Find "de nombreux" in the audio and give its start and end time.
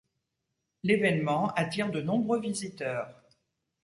1.91-2.39